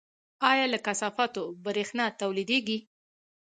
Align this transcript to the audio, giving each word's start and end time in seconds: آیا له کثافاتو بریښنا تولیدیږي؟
آیا 0.51 0.65
له 0.73 0.79
کثافاتو 0.87 1.43
بریښنا 1.63 2.05
تولیدیږي؟ 2.21 2.77